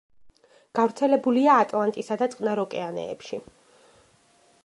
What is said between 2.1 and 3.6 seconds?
და წყნარ ოკეანეებში.